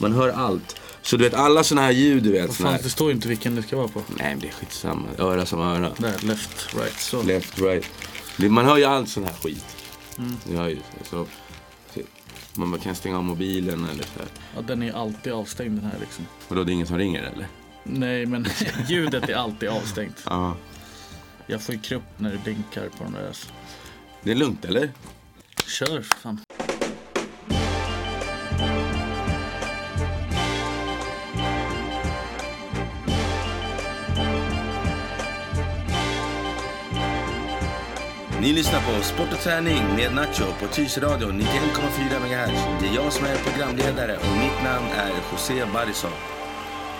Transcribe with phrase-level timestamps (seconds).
[0.00, 0.80] Man hör allt.
[1.02, 2.54] Så du vet alla såna här ljud du vet.
[2.54, 2.82] Fan, här.
[2.82, 4.02] det står ju inte vilken det ska vara på.
[4.08, 5.08] Nej men det är skitsamma.
[5.18, 5.92] Öra som öra.
[5.98, 7.22] Där, left, right, så.
[7.22, 7.90] Left, right.
[8.36, 9.64] Det, man hör ju all sån här skit.
[10.18, 10.36] Mm.
[10.44, 10.78] Det ju,
[11.10, 11.26] så,
[12.52, 14.28] man kan stänga av mobilen eller så här.
[14.54, 16.26] Ja, den är alltid avstängd den här liksom.
[16.48, 17.48] Och då det är ingen som ringer eller?
[17.82, 18.46] Nej, men
[18.88, 20.22] ljudet är alltid avstängt.
[20.24, 20.56] Ja.
[21.46, 23.26] Jag får ju krupp när det blinkar på de där.
[23.26, 23.46] Alltså.
[24.22, 24.90] Det är lugnt eller?
[25.66, 26.40] Kör för fan.
[38.46, 42.80] Ni lyssnar på Sport och träning med Nacho på Tyresöradion 91,4 MHz.
[42.80, 46.10] Det är jag som är programledare och mitt namn är José Barrison.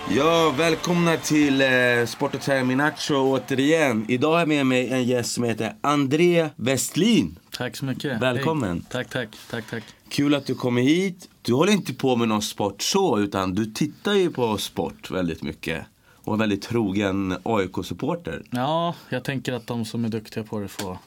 [0.09, 1.67] Ja, välkomna till eh,
[2.05, 4.05] Sport och träning med Nacho återigen.
[4.07, 7.39] Idag jag med mig en gäst som heter André Westlin.
[7.51, 8.21] Tack så mycket.
[8.21, 8.71] Välkommen.
[8.71, 8.81] Hej.
[8.89, 9.83] Tack, tack, tack, tack.
[10.09, 11.29] Kul att du kommer hit.
[11.41, 15.43] Du håller inte på med någon sport så, utan du tittar ju på sport väldigt
[15.43, 15.85] mycket.
[16.15, 18.43] Och är väldigt trogen AIK-supporter.
[18.49, 20.97] Ja, jag tänker att de som är duktiga på det får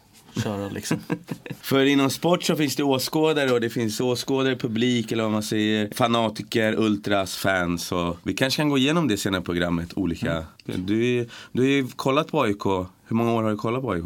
[0.43, 0.99] köra liksom.
[1.61, 5.43] För inom sport så finns det åskådare och det finns åskådare, publik eller vad man
[5.43, 5.95] säger.
[5.95, 7.93] Fanatiker, ultras, fans.
[7.93, 9.93] Och vi kanske kan gå igenom det senare i programmet.
[9.97, 10.45] Olika.
[10.65, 12.65] Du, du har ju kollat på AIK.
[12.65, 14.05] Hur många år har du kollat på AIK?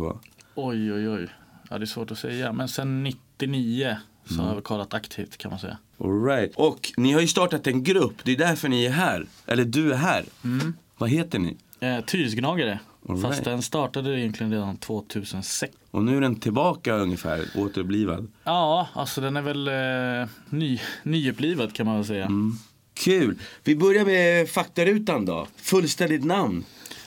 [0.54, 1.28] Oj, oj, oj.
[1.70, 2.52] Ja, det är svårt att säga.
[2.52, 3.96] Men sen 99
[4.28, 5.78] så har jag kollat aktivt kan man säga.
[5.98, 6.52] All right.
[6.56, 8.14] Och ni har ju startat en grupp.
[8.24, 9.26] Det är därför ni är här.
[9.46, 10.24] Eller du är här.
[10.98, 11.56] Vad heter ni?
[11.80, 12.78] Eh, Tyresgnagare.
[13.08, 13.44] All Fast right.
[13.44, 15.74] den startade egentligen redan 2006.
[15.90, 18.30] Och nu är den tillbaka ungefär, återupplivad.
[18.44, 19.68] Ja, alltså den är väl
[20.22, 22.28] eh, ny, nyupplivad kan man väl säga.
[22.94, 23.38] Kul!
[23.64, 25.46] Vi börjar med faktarutan då.
[25.56, 26.64] Fullständigt namn.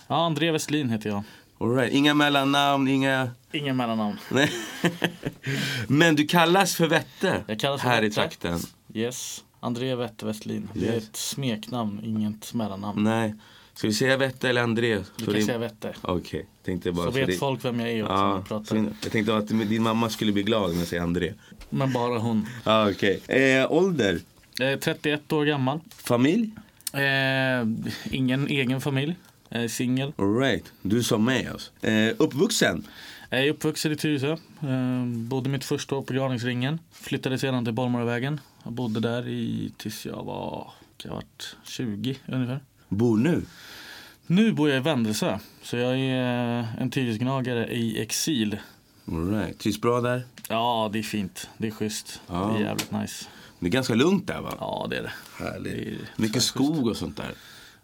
[0.08, 1.24] Ja, André Westlin heter jag.
[1.60, 1.94] All right.
[1.94, 3.30] Inga mellannamn, inga...
[3.52, 4.18] Ingen mellannamn.
[5.88, 8.16] Men du kallas för Vette Jag kallas för här i Vette.
[8.16, 8.60] trakten.
[8.94, 9.44] Yes.
[9.60, 10.70] André Wette Westlin.
[10.74, 11.04] Det är Yes.
[11.04, 13.04] ett smeknamn, inget mellannamn.
[13.04, 13.36] Nej.
[13.78, 14.96] Ska vi säga Vette eller André?
[14.98, 15.94] Du Så kan det- säga Wette.
[16.02, 18.76] Okej, tänkte bara Så vet det- folk vem jag är också när Ja, jag pratar.
[18.76, 18.96] synd.
[19.04, 21.34] jag tänkte att din mamma skulle bli glad om jag säger André.
[21.70, 22.48] Men bara hon.
[22.66, 23.20] Okej.
[23.28, 24.20] Eh, ålder?
[24.60, 25.80] Är 31 år gammal.
[25.96, 26.52] Familj?
[26.94, 27.68] Eh,
[28.12, 29.16] ingen egen familj.
[29.50, 30.14] Är singel.
[30.18, 30.64] All right.
[30.82, 31.72] Du som mig alltså.
[31.88, 32.88] Eh, uppvuxen?
[33.30, 34.32] Jag är uppvuxen i Tyresö.
[34.62, 36.80] Eh, bodde mitt första år på Graningsringen.
[36.92, 38.40] Flyttade sedan till Bollmorravägen.
[38.64, 40.72] Jag bodde där i, tills jag var
[41.04, 42.60] jag varit 20 ungefär.
[42.90, 43.46] Bor nu?
[44.28, 45.40] Nu bor jag i Vändelsö.
[45.62, 48.58] Så jag är eh, en Tyresgnagare i exil.
[49.08, 49.60] All right.
[49.60, 50.24] Trivs bra där?
[50.50, 51.50] Ja, det är fint.
[51.58, 52.22] Det är schysst.
[52.28, 52.34] Ja.
[52.54, 53.26] Det är jävligt nice.
[53.60, 54.54] Det är ganska lugnt där va?
[54.60, 55.12] Ja, det är det.
[55.44, 55.74] Härligt.
[55.74, 57.32] Det är Mycket skog och sånt där.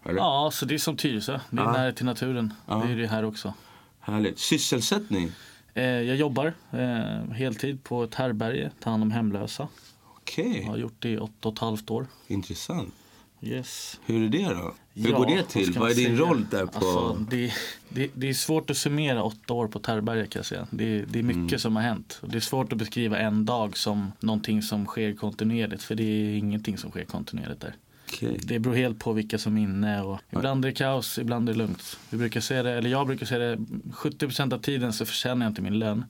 [0.06, 0.18] Eller?
[0.20, 1.40] Ja, så det är som Tyresö.
[1.50, 1.72] Det är Ja.
[1.72, 2.54] nära till naturen.
[2.68, 2.84] Ja.
[2.86, 3.54] Det är det här också.
[4.00, 4.40] Härligt.
[4.40, 5.32] Sysselsättning?
[5.74, 9.68] Eh, jag jobbar eh, heltid på ett härbärge, tar hand om hemlösa.
[10.04, 12.08] Okej, Jag har gjort det i åtta och ett halvt år.
[12.28, 12.94] intressant.
[13.44, 14.00] Yes.
[14.06, 14.74] Hur är det då?
[14.94, 15.74] Hur Ja, går det till?
[15.74, 16.18] Vad är din säga?
[16.20, 16.78] roll där på...
[16.78, 17.54] Alltså, det,
[17.90, 20.68] det, det är svårt att summera åtta år på ett härbärge kan jag säga.
[20.72, 21.60] Det, det är mycket Mm.
[21.60, 22.20] som har hänt.
[22.28, 25.84] Det är svårt att beskriva en dag som någonting som sker kontinuerligt.
[25.84, 27.76] För det är ingenting som sker kontinuerligt där.
[28.08, 28.40] Okej.
[28.44, 30.02] Det beror helt på vilka som är inne.
[30.02, 31.98] Och ibland är det kaos, ibland är det lugnt.
[32.10, 33.56] Vi brukar säga det, eller jag brukar säga det,
[33.92, 36.06] 70% av tiden så förtjänar jag inte min lön.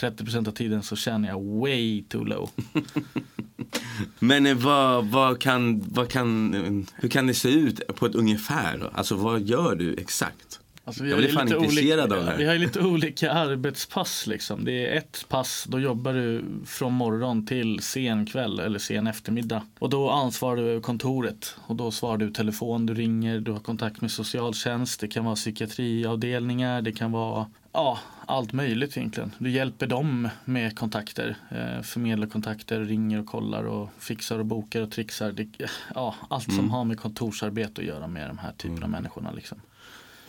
[0.00, 2.50] 30% av tiden så känner jag way too low.
[4.18, 8.14] Men eh, vad, vad kan, vad kan, eh, hur kan det se ut på ett
[8.14, 8.90] ungefär?
[8.92, 10.60] Alltså vad gör du exakt?
[10.88, 12.38] Alltså, vi Jag har blir fan lite intresserad olika, av det här.
[12.38, 14.64] Vi har ju lite olika arbetspass liksom.
[14.64, 19.62] Det är ett pass, då jobbar du från morgon till sen kväll eller sen eftermiddag.
[19.78, 21.56] Och då ansvarar du över kontoret.
[21.66, 25.00] Och då svarar du telefon, du ringer, du har kontakt med socialtjänst.
[25.00, 27.46] Det kan vara psykiatriavdelningar, det kan vara
[27.78, 29.34] ja, allt möjligt egentligen.
[29.38, 34.82] Du hjälper dem med kontakter, eh, förmedlar kontakter, ringer och kollar och fixar och bokar
[34.82, 35.32] och trixar.
[35.32, 35.46] Det,
[35.94, 36.56] ja, allt Mm.
[36.56, 39.30] som har med kontorsarbete att göra med de här typerna av människorna.
[39.32, 39.60] Liksom.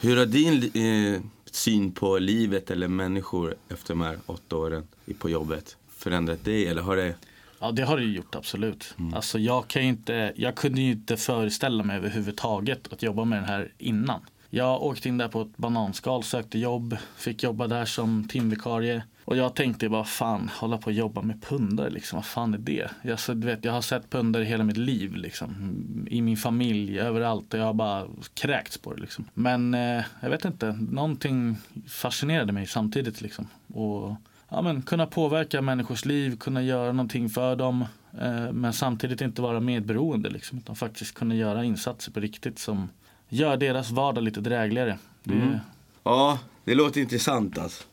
[0.01, 1.21] Hur har din eh,
[1.51, 4.87] syn på livet eller människor efter de här åtta åren
[5.19, 6.67] på jobbet förändrat dig?
[6.67, 7.15] Eller har det...
[7.59, 8.93] Ja det har det gjort absolut.
[8.99, 9.13] Mm.
[9.13, 13.49] Alltså jag kan inte, jag kunde ju inte föreställa mig överhuvudtaget att jobba med den
[13.49, 14.21] här innan.
[14.49, 19.03] Jag åkte in där på ett bananskal, sökte jobb, fick jobba där som timvikarie.
[19.25, 22.57] Och jag tänkte bara fan, hålla på och jobba med pundare liksom, vad fan är
[22.57, 22.89] det?
[23.01, 26.07] Jag, så, du vet, jag har sett pundare hela mitt liv liksom.
[26.09, 29.25] I min familj, överallt och jag har bara kräkts på det liksom.
[29.33, 31.57] Men eh, jag vet inte, någonting
[31.87, 33.47] fascinerade mig samtidigt liksom.
[33.73, 34.15] Och
[34.49, 37.85] ja, men, kunna påverka människors liv, kunna göra någonting för dem.
[38.21, 42.89] Eh, men samtidigt inte vara medberoende liksom, utan faktiskt kunna göra insatser på riktigt som
[43.29, 44.97] gör deras vardag lite drägligare.
[45.23, 45.57] Det, Mm.
[46.03, 47.83] Ja, det låter intressant alltså.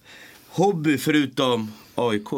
[0.49, 2.29] Hobby förutom AIK?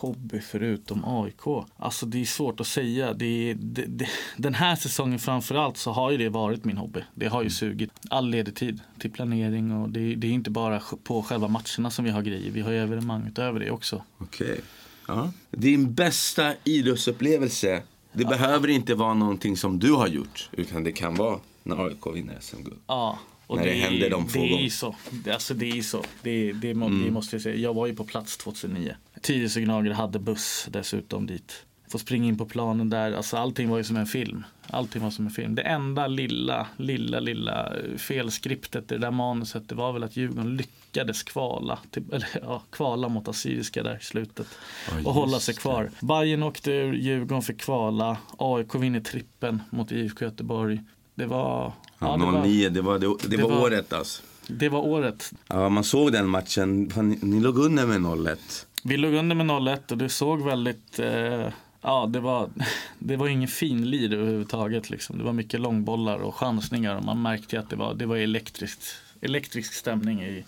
[0.00, 1.66] hobby förutom AIK?
[1.76, 3.12] Alltså det är svårt att säga.
[3.12, 7.00] Det, det, det, den här säsongen framförallt så har ju det varit min hobby.
[7.14, 10.82] Det har ju sugit all ledig tid till planering och det, det är inte bara
[11.04, 12.50] på själva matcherna som vi har grejer.
[12.50, 14.02] Vi har ju evenemang utöver det också.
[14.18, 14.60] Okej.
[15.08, 15.32] Ja.
[15.50, 17.82] Din bästa idrottsupplevelse,
[18.12, 22.06] det behöver inte vara någonting som du har gjort, utan det kan vara när AIK
[22.14, 22.78] vinner SM-guld.
[22.86, 23.18] Ja.
[23.46, 24.62] Och När det händer de få det är gånger.
[24.62, 24.96] ju så.
[25.10, 26.04] Det, alltså det är så.
[26.22, 27.56] Det, det, må, det måste jag säga.
[27.56, 28.94] Jag var ju på plats 2009.
[29.22, 31.64] Tyresö Gnager hade buss dessutom dit.
[31.90, 33.12] Få springa in på planen där.
[33.12, 34.44] Alltså allting var ju som en film.
[34.70, 35.54] Allting var som en film.
[35.54, 40.56] Det enda lilla, lilla, lilla felskriptet i det där manuset det var väl att Djurgården
[40.56, 44.46] lyckades kvala, till, eller, ja, kvala mot Assyriska där i slutet.
[44.90, 45.60] Ja, och hålla sig det.
[45.60, 45.90] kvar.
[46.00, 48.16] Bayern åkte ur, Djurgården fick kvala.
[48.38, 50.80] AIK vinner trippen mot IFK Göteborg.
[51.18, 51.72] Det var...
[51.98, 54.22] Ja, det var 09, det var, det, det det var var- året alltså.
[54.46, 55.32] det var året.
[55.48, 56.92] Ja, man såg den matchen.
[56.96, 58.36] Ni, ni låg under med 0-1.
[58.82, 60.98] Vi låg under med 0-1 och det såg väldigt...
[60.98, 61.48] Eh,
[61.82, 62.50] ja, det var,
[62.98, 64.90] det var ingen fin lir överhuvudtaget.
[64.90, 65.18] Liksom.
[65.18, 68.84] Det var mycket långbollar och chansningar och man märkte att det var, det var elektriskt,
[69.20, 70.44] elektrisk stämning i,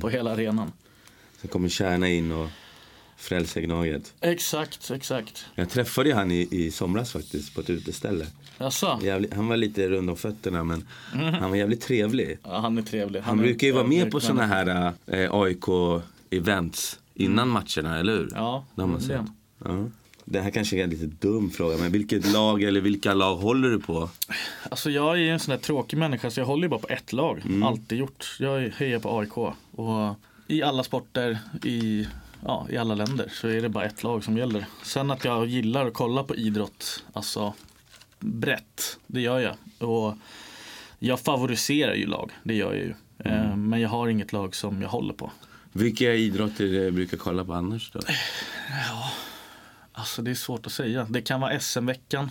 [0.00, 0.72] på hela arenan.
[1.40, 2.48] Sen kommer Kärna in och
[3.18, 4.14] frälser Gnaget.
[4.20, 5.46] Exakt, exakt.
[5.54, 8.26] Jag träffade ju han i, i somras faktiskt på ett uteställe.
[8.58, 8.98] Jaså?
[9.02, 10.86] Jävligt, han var lite rund om fötterna men
[11.40, 12.38] han var jävligt trevlig.
[12.44, 13.20] Ja, han är trevlig.
[13.20, 18.28] Han är- brukar ju vara med på såna här eh, AIK-events innan matcherna, eller hur?
[18.34, 19.20] Ja, det har man sett.
[19.64, 19.84] Ja.
[20.24, 23.68] Det här kanske är en lite dum fråga, men vilket lag eller vilka lag håller
[23.68, 24.10] du på?
[24.70, 27.12] Alltså jag är en sån där tråkig människa så jag håller ju bara på ett
[27.12, 27.42] lag.
[27.64, 28.36] Alltid gjort.
[28.40, 29.36] Jag hejar på AIK.
[29.70, 30.14] Och
[30.46, 32.06] i alla sporter, i,
[32.44, 34.66] ja, i alla länder så är det bara ett lag som gäller.
[34.82, 37.54] Sen att jag gillar att kolla på idrott, alltså
[38.18, 39.88] brett, det gör jag.
[39.90, 40.16] Och
[40.98, 42.94] jag favoriserar ju lag, det gör jag ju.
[43.18, 45.30] Eh, Men jag har inget lag som jag håller på.
[45.72, 48.00] Vilka idrotter eh, brukar kolla på annars då?
[49.92, 51.06] Alltså det är svårt att säga.
[51.10, 52.30] Det kan vara SM-veckan.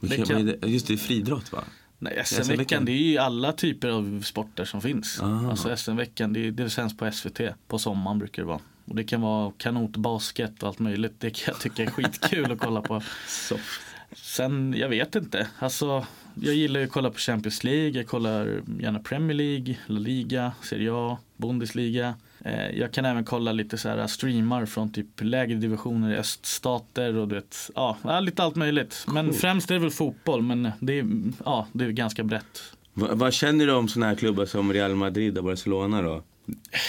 [0.26, 0.54] Kan-?
[0.62, 1.64] Just det, friidrott va?
[1.98, 2.22] Nej.
[2.24, 5.20] SM-veckan det är ju alla typer av sporter som finns.
[5.22, 5.50] Aha.
[5.50, 7.40] Alltså SM-veckan det, det sänds på SVT.
[7.68, 8.60] På sommaren brukar det vara.
[8.88, 11.14] Och det kan vara kanotbasket och allt möjligt.
[11.18, 13.02] Det kan jag tycka är skitkul att kolla på.
[14.12, 15.48] Sen, jag vet inte.
[15.58, 17.90] Alltså, jag gillar ju att kolla på Champions League.
[17.90, 22.14] Jag kollar gärna Premier League, La Liga, Serie A, Bundesliga.
[22.44, 27.16] Eh, jag kan även kolla lite så här streamar från typ lägre divisioner i öststater
[27.16, 29.04] och du vet, ja, lite allt möjligt.
[29.08, 31.06] Men främst är det väl fotboll, men det är,
[31.44, 32.72] ja, det är ganska brett.
[32.94, 36.22] Va, vad känner du om såna här klubbar som Real Madrid och Barcelona då?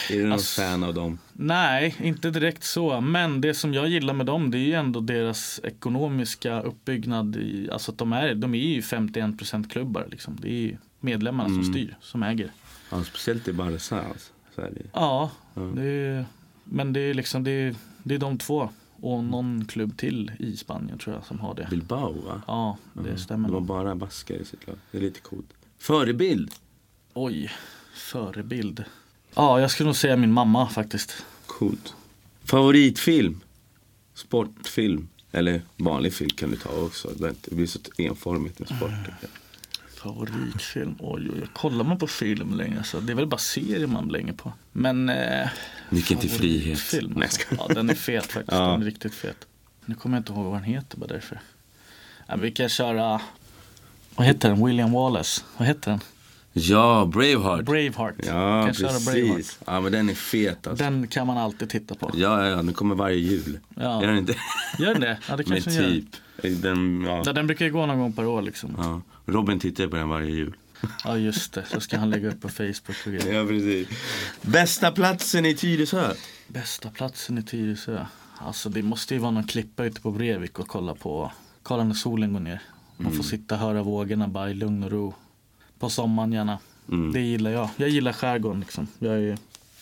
[0.10, 1.20] Är du någon Alltså- fan av dem?
[1.34, 3.02] Nej, inte direkt så.
[3.02, 7.36] Men det som jag gillar med dem det är ju ändå deras ekonomiska uppbyggnad.
[7.36, 10.08] I, alltså att de är, de är ju 51% klubbar.
[10.12, 10.38] Liksom.
[10.42, 12.52] Det är medlemmarna som styr, som äger.
[12.92, 14.32] Ja, speciellt i Barca alltså.
[14.56, 14.82] Det.
[14.94, 15.32] Ja,
[15.76, 16.26] det är,
[16.64, 18.70] men det är liksom det är, det är de två.
[19.02, 21.68] Och någon klubb till i Spanien tror jag som har det.
[21.70, 22.42] Bilbao va?
[22.48, 23.50] Ja, det stämmer.
[23.50, 24.76] De har bara baskar i sitt lag.
[24.92, 25.54] Det är lite coolt.
[25.78, 26.52] Förebild?
[27.14, 27.52] Oj,
[27.94, 28.84] förebild.
[29.36, 31.26] Ja, jag skulle nog säga min mamma faktiskt.
[31.46, 31.94] Coolt.
[32.46, 33.42] Favoritfilm?
[34.14, 35.08] Sportfilm?
[35.32, 37.10] Eller vanlig film kan du ta också.
[37.18, 38.92] Det blir så enformigt med sport.
[39.22, 39.30] jag.
[39.96, 40.96] Favoritfilm?
[41.00, 41.48] Oj, oj, oj.
[41.54, 44.54] Kollar man på film länge så det är väl bara serier man blänger på.
[44.72, 45.10] Men...
[45.10, 45.48] Eh,
[45.90, 46.80] Nyckeln till frihet.
[46.94, 47.40] Nej, jag alltså.
[47.42, 47.66] skojar.
[47.68, 48.52] Ja, den är fet faktiskt.
[48.58, 48.72] Ja.
[48.72, 49.48] Den är riktigt fet.
[49.86, 51.40] Nu kommer jag inte ihåg vad den heter bara därför.
[52.28, 53.22] Ja, vi kan köra...
[54.16, 54.66] Vad heter den?
[54.66, 55.42] William Wallace.
[55.58, 56.00] Vad heter den?
[56.54, 57.66] Ja, Braveheart.
[57.66, 58.16] Braveheart.
[58.18, 59.36] Ja, kan köra Braveheart.
[59.38, 59.60] precis.
[59.66, 60.84] Ja, men den är fet alltså.
[60.84, 62.12] Den kan man alltid titta på.
[62.14, 63.60] Ja, ja, ja, den kommer varje jul.
[63.76, 64.02] Ja.
[64.02, 64.36] Gör den inte?
[64.80, 65.18] Gör den det?
[65.30, 65.90] Ja, det Men kanske gör.
[65.90, 66.62] typ.
[66.62, 67.24] Den, ja.
[67.26, 68.76] Ja, den brukar ju gå någon gång per år liksom.
[68.78, 69.02] Ja.
[69.34, 70.54] Robin tittar på den varje jul.
[71.04, 71.66] Ja, just det.
[71.72, 73.34] Så ska han lägga upp på Facebook och grejer.
[73.34, 73.88] Ja, precis.
[74.42, 76.14] Bästa platsen i Tyresö?
[76.48, 78.06] Bästa platsen i Tyresö?
[78.38, 81.32] Alltså det måste ju vara någon klippa ute på Brevik och kolla på.
[81.64, 82.62] Kolla när solen går ner.
[82.98, 85.14] Man får sitta och höra vågorna bara i lugn och ro.
[85.80, 86.60] På sommaren gärna.
[86.92, 87.14] Mm.
[87.14, 87.70] Det gillar jag.
[87.78, 88.88] Jag gillar skärgården liksom.
[89.00, 89.38] Jag är,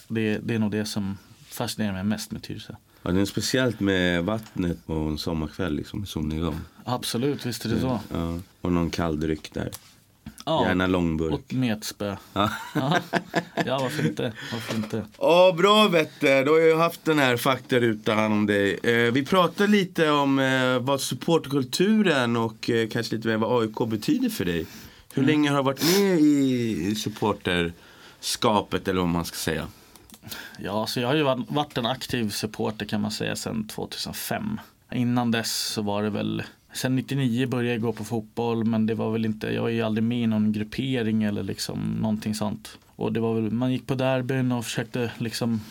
[0.08, 1.18] det, det är nog det som
[1.50, 2.74] fascinerar mig mest med Tyresö.
[3.04, 6.60] Ja, det är speciellt med vattnet på en sommarkväll liksom, solnedgång.
[6.84, 8.00] Absolut, visst är det så.
[8.14, 8.40] Ja.
[8.62, 9.70] Och någon kall dryck där.
[10.46, 11.34] Ja, Gärna långburk.
[11.34, 12.16] och metspö.
[12.34, 12.50] Ja.
[13.66, 14.34] Ja, varför inte?
[14.54, 15.06] Varför inte?
[15.20, 16.46] Ja, bra Vetter.
[16.46, 18.80] Då har jag haft den här faktarutan om dig.
[18.84, 23.90] Eh, vi pratar lite om eh, vad supportkulturen och eh, kanske lite mer vad AIK
[23.90, 24.66] betyder för dig.
[25.18, 29.68] Hur länge har du varit med i supporterskapet eller vad man ska säga?
[30.60, 34.60] Ja, så jag har ju varit varit en aktiv supporter kan man säga sedan 2005.
[34.92, 36.44] Innan dess så var det väl
[36.74, 39.82] Sen 99 började jag gå på fotboll men det var väl inte, jag var ju
[39.82, 42.78] aldrig med i någon gruppering eller liksom någonting sånt.
[42.96, 45.62] Och det var väl, man gick på derbyn och försökte liksom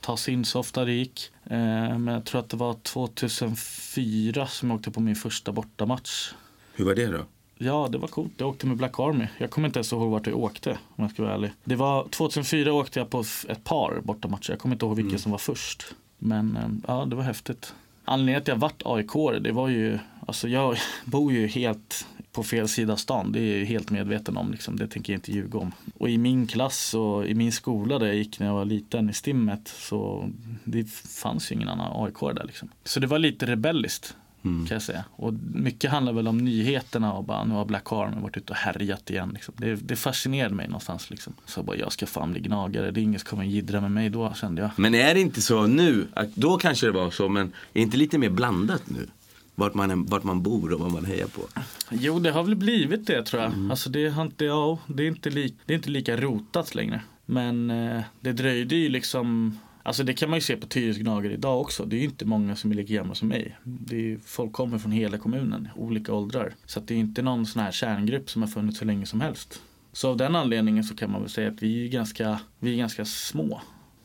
[0.00, 1.30] ta sig in så ofta det gick.
[1.44, 6.32] Eh, men jag tror att det var 2004 som jag åkte på min första bortamatch.
[6.74, 7.24] Hur var det då?
[7.58, 8.32] Ja, det var coolt.
[8.36, 9.26] Jag åkte med Black Army.
[9.38, 11.50] Jag kommer inte ens ihåg vart jag åkte om jag ska vara ärlig.
[11.64, 14.50] Det var 2004 åkte jag på ett par bortamatcher.
[14.50, 15.18] Jag kommer inte ihåg vilken mm.
[15.18, 15.94] som var först.
[16.18, 17.74] Men eh, ja, det var häftigt.
[18.04, 22.42] Anledningen till att jag vart AIK det var ju, alltså jag bor ju helt på
[22.42, 23.32] fel sida stan.
[23.32, 24.52] Det är jag helt medveten om.
[24.52, 24.76] Liksom.
[24.76, 25.72] Det tänker jag inte ljuga om.
[25.98, 29.10] Och i min klass och i min skola där jag gick när jag var liten
[29.10, 30.30] i stimmet så
[30.64, 32.68] det fanns ju ingen annan AIK där liksom.
[32.84, 34.16] Så det var lite rebelliskt.
[34.44, 34.66] Mm.
[34.66, 35.04] Kan jag säga.
[35.10, 38.58] Och mycket handlar väl om nyheterna och bara nu har Black Army varit ute och
[38.58, 39.30] härjat igen.
[39.34, 39.54] Liksom.
[39.58, 41.10] Det, det fascinerade mig någonstans.
[41.10, 41.34] Liksom.
[41.46, 42.90] Så bara jag ska fan bli gnagare.
[42.90, 44.70] Det är ingen som kommer jiddra med mig då kände jag.
[44.76, 46.06] Men är det inte så nu?
[46.34, 49.06] Då kanske det var så men är det inte lite mer blandat nu?
[49.54, 51.42] Vart man, vart man bor och vad man hejar på.
[51.90, 53.52] Jo det har väl blivit det tror jag.
[53.52, 53.70] Mm.
[53.70, 57.00] Alltså det, har inte, ja, det, är inte li, det är inte lika rotat längre.
[57.26, 61.32] Men eh, det dröjde ju liksom Alltså det kan man ju se på Tyresö Gnagare
[61.32, 61.84] idag också.
[61.84, 63.58] Det är ju inte många som är lika gamla som mig.
[63.64, 66.54] Det är, folk kommer från hela kommunen, olika åldrar.
[66.66, 69.60] Så det är inte någon sån här kärngrupp som har funnits så länge som helst.
[69.92, 72.76] Så av den anledningen så kan man väl säga att vi är ganska, vi är
[72.76, 73.60] ganska små.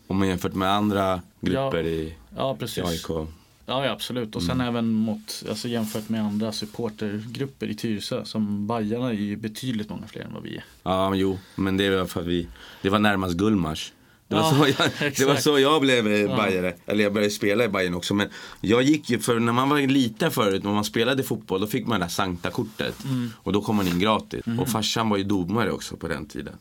[0.08, 2.78] Om man jämfört med andra grupper ja, i, ja, precis.
[2.78, 3.10] i AIK?
[3.10, 4.36] Ja, ja absolut.
[4.36, 4.68] Och sen mm.
[4.68, 8.26] även mot, alltså jämfört med andra supportergrupper i Tyresö.
[8.26, 10.64] Som Bajarna är ju betydligt många fler än vad vi är.
[10.84, 11.38] Ja, jo.
[11.56, 12.48] Men det var för att vi,
[12.82, 13.94] det var närmast Gullmars.
[14.30, 16.36] Det var, ja, så jag, det var så jag blev ja.
[16.36, 16.74] Bajare.
[16.86, 18.14] Eller jag började spela i Bayern också.
[18.14, 18.30] Men
[18.62, 21.88] jag gick ju, för när man var liten förut, när man spelade fotboll, då fick
[21.88, 23.04] man det där Sankta-kortet.
[23.04, 23.30] Mm.
[23.38, 24.48] Och då kom man in gratis.
[24.48, 24.60] Mm.
[24.60, 26.54] Och farsan var ju domare också på den tiden.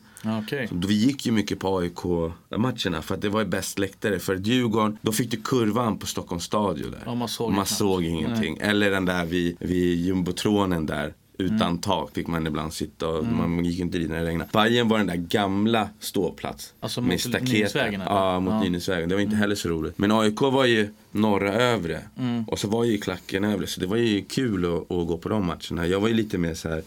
[0.43, 0.67] Okay.
[0.67, 4.19] Så vi gick ju mycket på AIK-matcherna för att det var ju bäst läktare.
[4.19, 7.03] För Djurgården, då fick du kurvan på Stockholms stadion där.
[7.05, 8.57] Ja, man såg, man såg ingenting.
[8.59, 8.69] Nej.
[8.69, 11.13] Eller den där vid, vid jumbotronen där.
[11.41, 11.77] Utan mm.
[11.77, 13.37] tak fick man ibland sitta och mm.
[13.37, 14.49] man gick inte dit när det regnade.
[14.53, 16.73] Bajen var den där gamla ståplats.
[16.79, 18.01] Alltså med mot Nynäsvägen?
[18.05, 18.63] Ja, mot ja.
[18.63, 19.09] Nynäsvägen.
[19.09, 19.39] Det var inte mm.
[19.39, 19.97] heller så roligt.
[19.97, 22.01] Men AIK var ju norra övre.
[22.17, 22.43] Mm.
[22.43, 23.67] Och så var ju klacken övre.
[23.67, 25.87] Så det var ju kul att, att, gå på de matcherna.
[25.87, 26.83] Jag var ju lite mer så här,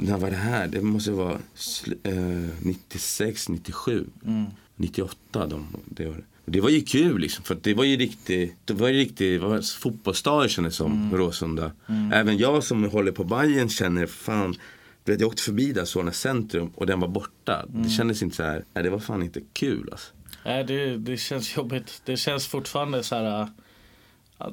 [0.00, 0.68] när var det här?
[0.68, 1.38] Det måste vara
[2.02, 2.12] eh,
[2.60, 4.06] 96, 97,
[4.76, 6.24] 98 de, det året.
[6.48, 10.48] Det var ju kul liksom, för det var ju riktigt, det var ju riktigt fotbollsstad
[10.48, 11.18] kändes som, mm.
[11.18, 11.72] Råsunda.
[11.88, 12.12] Mm.
[12.12, 14.54] Även jag som håller på Bayern känner fan,
[15.04, 17.62] vet, jag åkte förbi där Solna centrum och den var borta.
[17.62, 17.82] Mm.
[17.82, 20.12] Det kändes inte så här, nej det var fan inte kul alltså.
[20.44, 22.02] Nej det, det känns jobbigt.
[22.04, 23.48] Det känns fortfarande så här,
[24.40, 24.46] äh,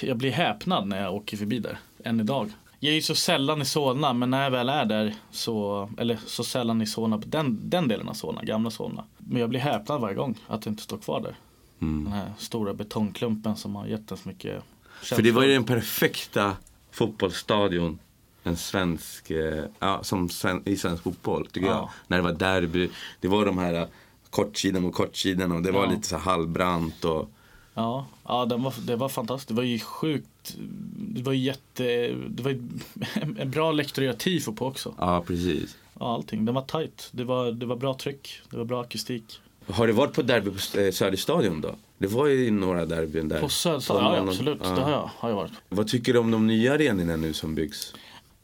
[0.00, 2.50] jag blir häpnad när jag åker förbi där, än idag.
[2.84, 6.18] Jag är ju så sällan i Solna men när jag väl är där så, eller
[6.26, 9.04] så sällan i Solna den, den delen av Solna, gamla Solna.
[9.18, 11.36] Men jag blir häpnad varje gång att det inte står kvar där.
[11.80, 12.04] Mm.
[12.04, 14.62] Den här stora betongklumpen som har gett en så mycket
[15.02, 16.56] För det var ju den perfekta
[16.90, 17.98] fotbollsstadion
[18.42, 21.72] en svensk, eh, ja, som sven, i svensk fotboll tycker ja.
[21.72, 21.90] jag.
[22.06, 23.88] När det var derby, det var de här
[24.30, 27.30] kortsidan mot kortsidan och det var lite så halvbrant och
[27.74, 29.48] Ja, ja den var, det var fantastiskt.
[29.48, 30.56] Det var ju sjukt.
[30.96, 32.58] Det var jätte, det var
[33.38, 34.94] en bra lektor tifo på också.
[34.98, 35.76] Ja, precis.
[36.00, 36.44] Ja, allting.
[36.44, 37.08] Den var tight.
[37.12, 38.40] Det var, det var bra tryck.
[38.50, 39.40] Det var bra akustik.
[39.66, 41.74] Har du varit på derby på eh, Söderstadion då?
[41.98, 43.40] Det var ju några derbyn där.
[43.40, 44.04] På Söderstadion?
[44.04, 44.58] Ja, absolut.
[44.62, 44.70] Ja.
[44.70, 45.52] Det har jag, har jag varit.
[45.68, 47.94] Vad tycker du om de nya arenorna nu som byggs?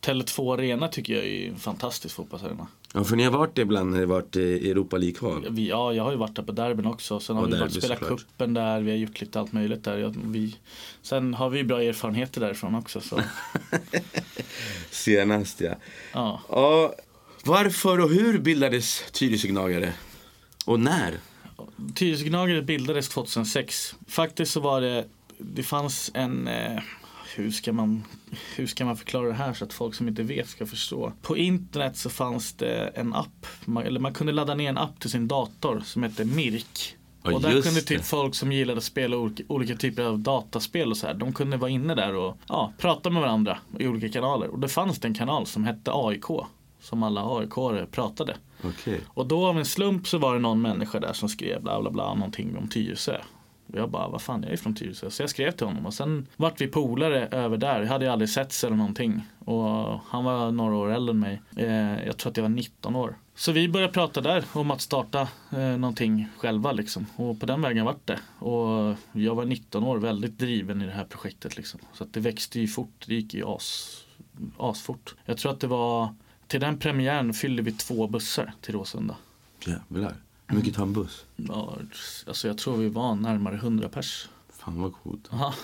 [0.01, 2.67] Tele2 Arena tycker jag är en fantastisk fotbollsarena.
[2.93, 5.59] Ja, för ni har varit det ibland när det varit Europa League-kval?
[5.59, 7.21] Ja, jag har ju varit där på derbyn också.
[7.21, 10.15] Sen har och vi varit spelat kuppen där, vi har gjort lite allt möjligt där.
[10.25, 10.57] Vi,
[11.03, 13.01] sen har vi bra erfarenheter därifrån också.
[13.01, 13.21] Så.
[14.91, 15.75] Senast ja.
[16.13, 16.41] ja.
[16.49, 16.95] ja.
[17.45, 19.93] Varför och hur bildades Tyresö
[20.65, 21.19] Och när?
[21.95, 23.95] Tyresö bildades 2006.
[24.09, 25.05] Faktiskt så var det,
[25.39, 26.83] det fanns en eh,
[27.37, 28.05] hur ska, man,
[28.57, 31.13] hur ska man förklara det här så att folk som inte vet ska förstå?
[31.23, 35.01] På internet så fanns det en app, man, eller man kunde ladda ner en app
[35.01, 36.97] till sin dator som hette Mirk.
[37.25, 38.05] Oh, och där kunde typ det.
[38.05, 41.57] folk som gillade att spela olika, olika, typer av dataspel och så här, de kunde
[41.57, 44.49] vara inne där och ja, prata med varandra i olika kanaler.
[44.49, 46.27] Och det fanns det en kanal som hette AIK,
[46.81, 48.37] som alla aik pratade.
[48.65, 48.99] Okay.
[49.07, 51.91] Och då av en slump så var det någon människa där som skrev bla bla
[51.91, 53.21] bla någonting om Tyresö.
[53.73, 55.11] Och jag bara, vad fan, jag är från Tyresö.
[55.11, 57.81] Så jag skrev till honom och sen vart vi polare över där.
[57.81, 59.27] Jag hade aldrig setts eller någonting.
[59.39, 61.43] Och han var några år äldre än mig.
[61.57, 63.17] Eh, jag tror att jag var 19 år.
[63.35, 67.07] Så vi började prata där om att starta eh, någonting själva liksom.
[67.17, 68.19] Och på den vägen vart det.
[68.39, 71.81] Och jag var 19 år, väldigt driven i det här projektet liksom.
[71.93, 73.99] Så att det växte ju fort, det gick ju as,
[74.59, 75.15] asfort.
[75.25, 76.15] Jag tror att det var,
[76.47, 79.17] till den premiären fyllde vi två bussar till Råsunda.
[79.67, 80.15] Jävlar.
[80.49, 81.25] Hur mycket tar en buss?
[81.37, 81.77] Ja,
[82.27, 84.29] alltså jag tror vi var närmare 100 pers.
[84.59, 85.29] Fan vad coolt.
[85.33, 85.55] Aha.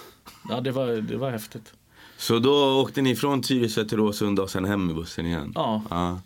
[0.48, 1.72] Ja, det var, det var häftigt.
[2.18, 5.52] Så då åkte ni från Tyresö till Råsunda och sen hem med bussen igen?
[5.54, 5.82] Ja.
[5.90, 6.20] Ja,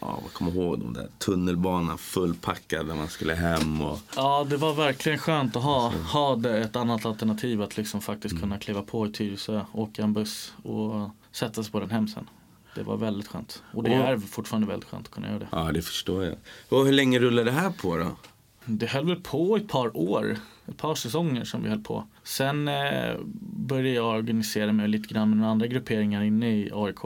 [0.00, 3.80] ja jag kommer ihåg de där tunnelbanan fullpackad när man skulle hem.
[3.80, 3.98] Och...
[4.16, 8.32] Ja, det var verkligen skönt att ha, ha det, ett annat alternativ att liksom faktiskt
[8.32, 8.42] Mm.
[8.42, 12.28] kunna kliva på i Tyresö, åka en buss och sätta sig på den hem sen.
[12.74, 13.62] Det var väldigt skönt.
[13.72, 15.48] Och det Och- är fortfarande väldigt skönt att kunna göra det.
[15.52, 16.34] Ja, det förstår jag.
[16.68, 18.16] Och hur länge rullade det här på då?
[18.64, 20.36] Det höll väl på ett par år,
[20.68, 22.04] ett par säsonger som vi höll på.
[22.22, 23.14] Sen eh,
[23.56, 26.98] började jag organisera mig lite grann med några andra grupperingar inne i AIK.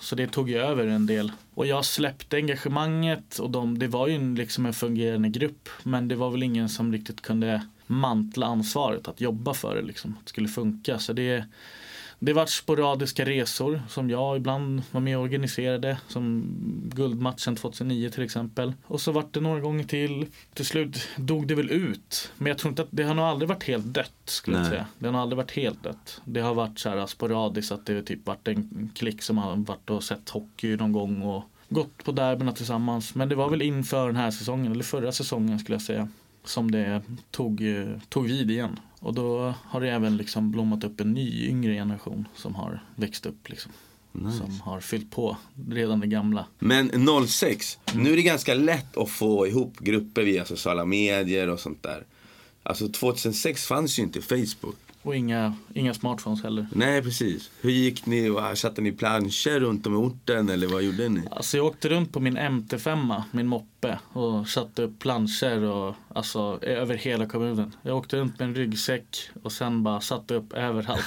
[0.00, 1.32] Så det tog ju över en del.
[1.54, 5.68] Och jag släppte engagemanget och de, det var ju en, liksom en fungerande grupp.
[5.82, 10.10] Men det var väl ingen som riktigt kunde mantla ansvaret att jobba för det liksom.
[10.18, 10.98] Att det skulle funka.
[10.98, 11.44] Så det,
[12.18, 15.98] det var sporadiska resor som jag ibland var med och organiserade.
[16.08, 16.44] Som
[16.94, 18.72] guldmatchen 2009 till exempel.
[18.86, 20.26] Och så vart det några gånger till.
[20.54, 22.32] Till slut dog det väl ut.
[22.36, 24.12] Men jag tror inte att det har nog aldrig varit helt dött.
[24.24, 24.86] Skulle jag säga.
[24.98, 26.20] Det har nog aldrig varit helt dött.
[26.24, 29.90] Det har varit så här sporadiskt att det typ varit en klick som har varit
[29.90, 31.22] och sett hockey någon gång.
[31.22, 33.14] Och gått på derbyna tillsammans.
[33.14, 36.08] Men det var väl inför den här säsongen, eller förra säsongen skulle jag säga.
[36.48, 37.62] Som det tog,
[38.08, 38.80] tog vid igen.
[39.00, 43.26] Och då har det även liksom blommat upp en ny yngre generation som har växt
[43.26, 43.48] upp.
[43.48, 43.72] Liksom.
[44.12, 44.38] Nice.
[44.38, 45.36] Som har fyllt på
[45.70, 46.46] redan det gamla.
[46.58, 51.60] Men 06, nu är det ganska lätt att få ihop grupper via sociala medier och
[51.60, 52.06] sånt där.
[52.62, 54.76] Alltså 2006 fanns ju inte Facebook.
[55.08, 56.66] Och inga, inga smartphones heller.
[56.72, 57.50] Nej, precis.
[57.60, 58.36] Hur gick ni?
[58.54, 61.22] Satte ni planscher runt om i orten eller vad gjorde ni?
[61.30, 66.58] Alltså jag åkte runt på min MT5, min moppe och satte upp planscher och, alltså,
[66.62, 67.76] över hela kommunen.
[67.82, 71.04] Jag åkte runt med en ryggsäck och sen bara satte upp överallt.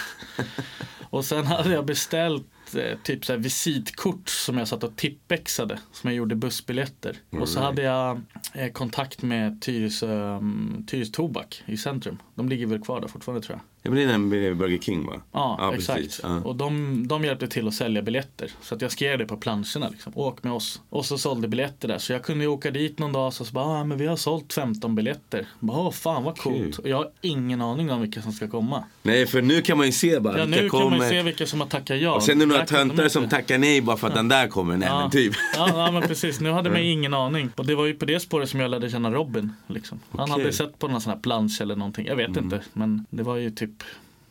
[1.09, 6.09] och sen hade jag beställt eh, typ så visitkort som jag satt och tippexade som
[6.09, 7.17] jag gjorde bussbiljetter.
[7.29, 8.21] Och så hade jag
[8.53, 12.17] eh, kontakt med Tyresö, um, Tyresö Tobak i centrum.
[12.35, 13.70] De ligger väl kvar där fortfarande tror jag.
[13.83, 15.21] Det blir den med Burger King va?
[15.31, 16.19] Ja, Ja, exakt.
[16.23, 16.39] ja.
[16.41, 18.51] Och de, de hjälpte till att sälja biljetter.
[18.61, 19.89] Så att jag skrev det på planscherna.
[19.91, 20.13] Liksom.
[20.15, 20.81] Åk med oss.
[20.89, 21.97] Och så sålde biljetter där.
[21.97, 24.05] Så jag kunde ju åka dit någon dag och så, så bara, ah, men vi
[24.07, 25.45] har sålt 15 biljetter.
[25.61, 26.57] Åh, fan vad coolt.
[26.57, 26.75] Kul.
[26.83, 28.83] Och jag har ingen aning om vilka som ska komma.
[29.03, 30.97] Nej, för nu kan man ju se bara Ja, nu kan kommer.
[30.97, 32.13] man ju se vilka som har tackat ja.
[32.15, 34.27] Och sen är det några kan de töntar som tackar nej bara för att den
[34.27, 34.77] där kommer.
[34.77, 35.33] Nej, men typ.
[35.55, 36.39] Ja, ja, men precis.
[36.39, 37.49] Nu hade man ingen aning.
[37.55, 39.53] Och det var ju på det spåret som jag lärde känna Robin.
[39.67, 39.99] Liksom.
[40.11, 40.31] Han Okej.
[40.31, 42.05] hade sett på någon sån här plansch eller någonting.
[42.05, 42.43] Jag vet Mm.
[42.43, 42.61] inte.
[42.73, 43.70] Men det var ju typ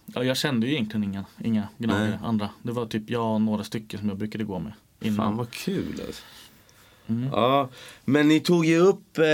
[0.07, 2.50] Ja, jag kände ju egentligen inga, inga gnagare andra.
[2.62, 4.72] Det var typ jag och några stycken som jag brukade gå med.
[5.00, 5.16] Innan.
[5.16, 6.22] Fan vad kul alltså.
[7.07, 7.29] Mm.
[7.33, 7.68] Ja,
[8.05, 9.24] men ni tog ju upp eh,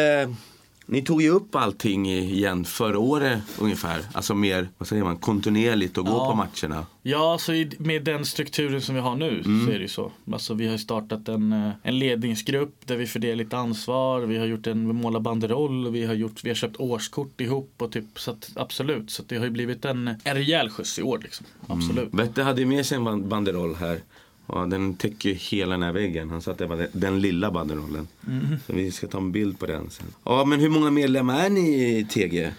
[0.89, 4.01] ni tog ju upp allting igen förra året ungefär.
[4.13, 6.31] Alltså mer, vad säger man, kontinuerligt och gå Ja.
[6.31, 6.87] på matcherna.
[7.03, 9.67] Ja, så i, med den strukturen som vi har nu Mm.
[9.67, 10.13] så är det ju så.
[10.33, 14.21] Alltså, vi har startat en, eh, en ledningsgrupp där vi fördelar lite ansvar.
[14.21, 17.75] Vi har gjort en vi målar banderoll vi har, gjort, vi har köpt årskort ihop.
[17.79, 21.03] Och typ, så att, absolut, så det har ju blivit en, en rejäl skjuts i
[21.03, 21.19] år.
[21.23, 21.47] Liksom.
[21.67, 22.09] Absolut.
[22.15, 24.01] Vette hade ju med sig en ban- banderoll här.
[24.47, 26.31] Ja, den täcker ju hela den här väggen.
[26.31, 28.09] Han satte bara den, den lilla banderollen.
[28.27, 28.47] Mm.
[28.67, 30.07] Så vi ska ta en bild på den sen.
[30.25, 32.51] Ja, men hur många medlemmar är ni i TG?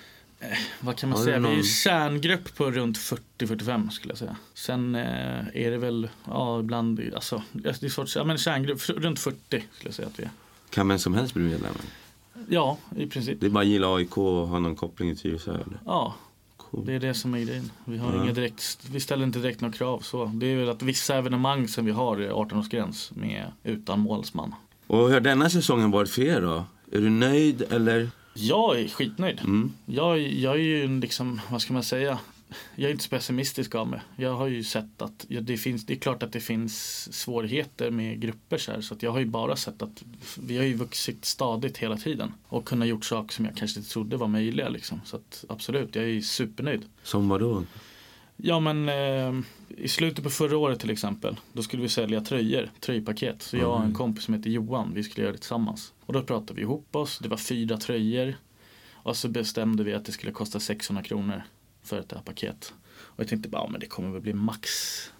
[0.80, 1.40] Vad kan man Har säga?
[1.40, 2.98] Vi är någon- en kärngrupp på runt
[3.38, 4.36] 40-45 skulle jag säga.
[4.54, 5.02] Sen eh,
[5.54, 9.38] är det väl, ja ibland, alltså, det är svårt att säga, men kärngrupp runt 40
[9.50, 10.30] skulle jag säga att vi är.
[10.70, 11.74] Kan vem som helst bli medlem?
[12.50, 13.40] Ja, i princip.
[13.40, 15.80] Det är bara att gilla AIK och ha någon koppling till Tyresö eller?
[15.86, 16.16] Ja.
[16.72, 17.72] Det är det som är grejen.
[17.86, 18.24] Vi, har Ja.
[18.24, 20.00] inga direkt, vi ställer inte direkt några krav.
[20.00, 20.26] Så.
[20.36, 24.56] Det är väl att vissa evenemang som vi har är 18-årsgräns med utan målsman.
[24.88, 26.66] Och hur har denna säsongen varit för er då?
[26.92, 28.10] Är du nöjd eller?
[28.34, 29.40] Jag är skitnöjd.
[29.40, 29.72] Mm.
[29.86, 32.20] Jag, jag är ju liksom, vad ska man säga?
[32.76, 34.00] Jag är inte så pessimistisk av mig.
[34.16, 37.92] Jag har ju sett att ja, det, finns, det är klart att det finns svårigheter
[37.92, 38.82] med grupper så här.
[38.82, 40.04] Så att jag har ju bara sett att
[40.40, 42.34] vi har ju vuxit stadigt hela tiden.
[42.48, 45.02] Och kunnat gjort saker som jag kanske inte trodde var möjliga liksom.
[45.06, 46.86] Så att absolut, jag är supernöjd.
[47.04, 47.64] Som vadå?
[48.38, 49.44] Ja men eh,
[49.78, 51.36] i slutet på förra året till exempel.
[51.54, 53.42] Då skulle vi sälja tröjor, tröjpaket.
[53.44, 53.96] Så jag och en Mm.
[53.96, 55.94] kompis som heter Johan, vi skulle göra det tillsammans.
[56.06, 58.36] Och då pratade vi ihop oss, det var fyra tröjor.
[58.94, 61.44] Och så bestämde vi att det skulle kosta 600 kronor
[61.88, 62.74] för ett paket.
[63.18, 64.70] Och jag tänkte bara, ja, men det kommer väl bli max,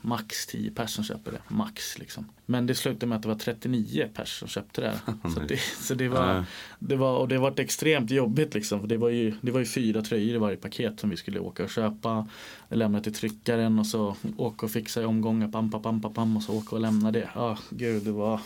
[0.02, 1.42] max 10 personer som köper det.
[1.48, 2.30] Max liksom.
[2.46, 5.30] Men det slutade med att det var 39 personer som köpte det här.
[5.34, 6.46] så, det, så det var,
[6.80, 8.80] det var, och det var extremt jobbigt liksom.
[8.80, 11.40] För det var, ju, det var ju fyra tröjor i varje paket som vi skulle
[11.40, 12.28] åka och köpa.
[12.70, 15.48] Lämna till tryckaren och så åka och fixa i omgångar.
[15.48, 17.30] Pam, pam, pam, och så åka och lämna det.
[17.36, 18.40] Ja, gud det var,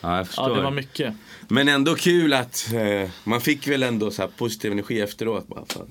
[0.00, 1.14] Ja, jag ja, det var mycket.
[1.48, 5.48] Men ändå kul att eh, man fick väl ändå så här positiv energi efteråt.
[5.48, 5.86] Bara för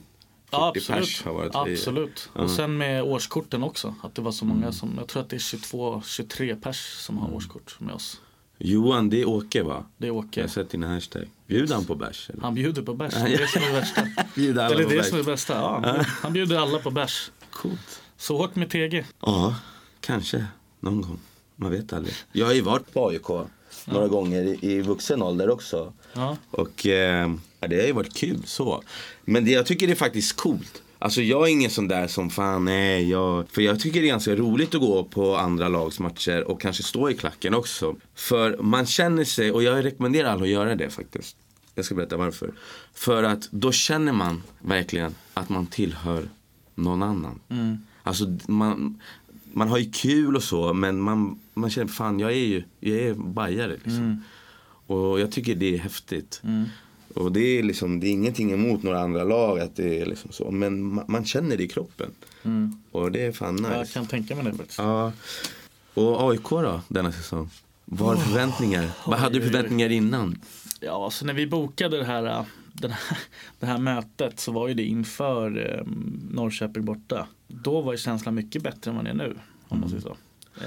[0.52, 1.22] 40 Ja, pers absolut.
[1.26, 2.30] har varit absolut.
[2.34, 2.42] Ja.
[2.42, 3.96] Och sen med årskorten också.
[4.04, 7.18] Att det var så många som, jag tror att det är 22, 23 pers som
[7.18, 8.22] har årskort med oss.
[8.60, 9.86] Johan, det är Åke va?
[9.98, 10.42] Det är Jag Åke.
[10.42, 11.24] har sett dina hashtag.
[11.48, 12.30] Bjuder han på bärs?
[12.42, 13.14] Han bjuder på bärs.
[13.14, 14.02] Det är det som är det värsta.
[14.36, 15.06] Bjuder alla Eller på det bärs?
[15.10, 15.54] som är det bästa.
[15.54, 17.32] Ja, han bjuder alla på bärs.
[17.52, 18.02] Coolt.
[18.18, 19.06] Så åk med TG.
[19.22, 19.56] Ja,
[20.00, 20.46] Kanske
[20.80, 21.20] någon gång.
[21.56, 22.16] Man vet aldrig.
[22.32, 23.30] Jag har ju varit på AIK
[23.86, 25.94] några gånger i, i vuxen ålder också.
[26.14, 26.38] Ja.
[26.52, 28.84] Och eh, ja, det har ju varit kul så.
[29.26, 30.82] Men det, jag tycker det är faktiskt coolt.
[31.00, 33.50] Alltså jag är ingen sån där som fan nej, jag...
[33.50, 36.84] För jag tycker det är ganska roligt att gå på andra lags matcher och kanske
[36.84, 37.96] stå i klacken också.
[38.16, 41.36] För man känner sig, och jag rekommenderar alla att göra det faktiskt.
[41.76, 42.52] Jag ska berätta varför.
[42.94, 46.30] För att då känner man verkligen att man tillhör
[46.76, 47.40] någon annan.
[48.04, 49.02] Alltså man,
[49.58, 52.98] man har ju kul och så men man, man känner fan jag är ju jag
[52.98, 54.24] är bajare liksom.
[54.88, 56.42] Och jag tycker det är häftigt.
[57.14, 60.32] Och det är liksom, det är ingenting emot några andra lag att det är liksom
[60.32, 60.52] så.
[60.52, 62.12] Men man, man känner det i kroppen.
[62.92, 63.76] Och det är fan nice.
[63.76, 64.80] Jag kan tänka mig det faktiskt.
[64.80, 65.12] Ja.
[65.94, 67.50] Och AIK då, denna säsong?
[67.86, 68.90] Vad har du förväntningar?
[69.06, 70.42] Vad hade du förväntningar innan?
[70.80, 72.46] Ja, så när vi bokade det här, äh,
[72.82, 73.18] den här,
[73.60, 75.84] det här mötet så var ju det inför eh,
[76.32, 77.28] Norrköping borta.
[77.48, 79.38] Då var ju känslan mycket bättre än vad den är nu.
[79.68, 80.18] Om man säger så.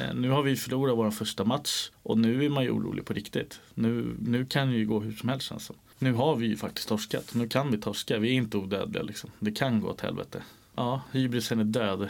[0.00, 3.12] Eh, nu har vi förlorat vår första match och nu är man ju orolig på
[3.12, 3.60] riktigt.
[3.74, 5.76] Nu, nu kan det ju gå hur som helst känns som.
[5.98, 7.34] Nu har vi ju faktiskt torskat.
[7.34, 8.18] Nu kan vi torska.
[8.18, 9.30] Vi är inte odödliga liksom.
[9.38, 10.42] Det kan gå åt helvete.
[10.76, 12.08] Ja, hybrisen är död.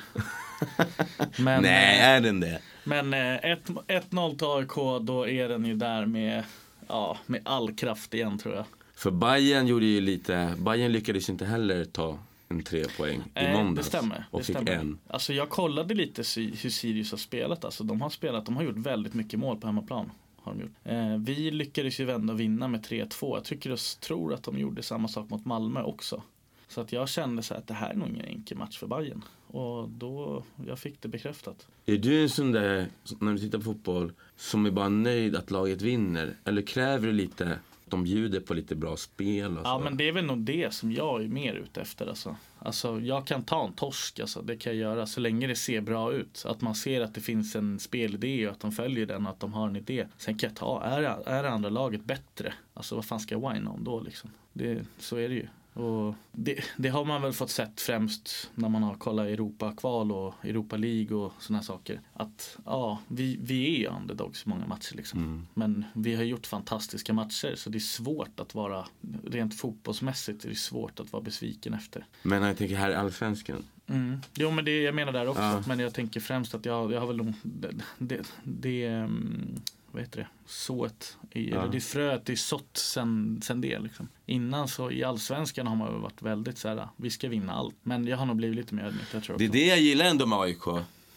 [1.38, 2.60] Men, Nej, eh, är den det?
[2.84, 6.44] men eh, ett- 1-0 till AIK, då är den ju där med,
[6.88, 8.64] ja, med all kraft igen tror jag.
[9.00, 13.90] För Bayern gjorde ju lite, Bayern lyckades inte heller ta en tre poäng i måndags.
[13.90, 14.24] Det stämmer.
[14.30, 14.72] Och det fick stämmer.
[14.72, 14.98] en.
[15.06, 17.64] Alltså jag kollade lite hur Sirius har spelat.
[17.64, 20.10] Alltså de har spelat, de har gjort väldigt mycket mål på hemmaplan.
[20.36, 20.70] Har de gjort.
[20.84, 23.36] Eh, vi lyckades ju vända och vinna med 3-2.
[23.36, 26.22] Jag tycker och tror att de gjorde samma sak mot Malmö också.
[26.68, 29.24] Så att jag kände så att det här är nog ingen enkel match för Bayern.
[29.46, 31.66] Och då, jag fick det bekräftat.
[31.86, 32.86] Är du en sån där,
[33.18, 36.36] när du tittar på fotboll, som är bara nöjd att laget vinner?
[36.44, 37.58] Eller kräver du lite
[37.90, 39.59] de bjuder på lite bra spel?
[39.64, 42.37] Ja men det är väl nog det som jag är mer ute efter alltså.
[42.59, 45.81] Alltså jag kan ta en torsk alltså, det kan jag göra så länge det ser
[45.81, 46.44] bra ut.
[46.48, 49.40] Att man ser att det finns en spelidé och att de följer den och att
[49.40, 50.07] de har en idé.
[50.16, 52.55] Sen kan jag ta, är, är andra laget bättre?
[52.74, 54.31] Alltså vad fan ska jag whina om då liksom?
[54.53, 55.46] Det, så är det ju.
[55.72, 60.35] Och det, det har man väl fått sett främst när man har kollat Europa-kval och
[60.42, 62.00] Europa League och sådana saker.
[62.12, 65.46] Att ja, vi, vi är underdogs i många matcher liksom.
[65.54, 68.87] Men vi har gjort fantastiska matcher så det är svårt att vara,
[69.24, 72.06] rent fotbollsmässigt är det svårt att vara besviken efter.
[72.22, 73.64] Men jag tänker här i Allsvenskan.
[73.87, 74.20] Mm.
[74.35, 75.42] Jo men det, jag menar där också.
[75.42, 75.62] Ja.
[75.66, 79.61] Men jag tänker främst att jag, jag har väl nog det, det, det mm,
[79.92, 81.61] vad heter det, sået, i, Ja.
[81.62, 84.09] eller det fröet är sått sen, sen det liksom.
[84.26, 87.74] Innan så i allsvenskan har man varit väldigt så här, vi ska vinna allt.
[87.83, 89.59] Men jag har nog blivit lite mer ödmjuk, jag tror Det är också.
[89.59, 90.66] det jag gillar ändå med AIK.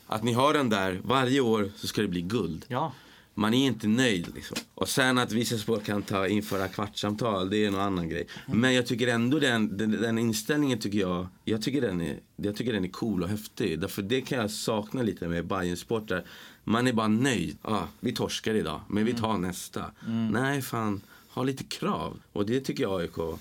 [0.07, 2.65] Att ni har den där, varje år så ska det bli guld.
[2.67, 2.93] Ja,
[3.33, 4.57] Man är inte nöjd liksom.
[4.73, 8.27] Och sen att vissa sport kan ta, införa kvartssamtal, det är en annan grej.
[8.47, 12.55] Men jag tycker ändå den, den, den inställningen tycker jag, jag tycker den är, jag
[12.55, 13.79] tycker den är cool och häftig.
[13.79, 16.25] Därför det kan jag sakna lite med Bayern-sport där
[16.63, 17.57] man är bara nöjd.
[17.61, 19.91] Ah, vi torskar idag, men vi tar nästa.
[20.31, 22.19] Nej, fan, ha lite krav.
[22.33, 23.39] Och det tycker jag AIK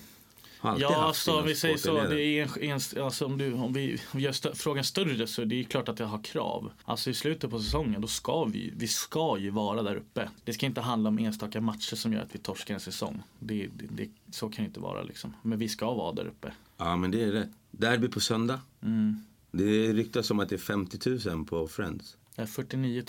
[0.63, 1.21] Ja, haft.
[1.21, 1.93] så inom om vi säger så.
[1.93, 5.27] Det är en, en, alltså om, du, om vi om vi gör stö, frågan större
[5.27, 6.71] så det är klart att jag har krav.
[6.83, 10.29] Alltså i slutet på säsongen då ska vi, vi ska ju vara där uppe.
[10.43, 13.23] Det ska inte handla om enstaka matcher som gör att vi torskar en säsong.
[13.39, 15.35] Det, det, det, så kan det inte vara liksom.
[15.41, 16.53] Men vi ska vara där uppe.
[16.77, 17.49] Ja, men det är rätt.
[17.71, 18.59] Derby på söndag.
[18.81, 19.23] Mm.
[19.51, 22.17] Det ryktas om att det är 50 000 på Friends.
[22.35, 23.03] Det är 49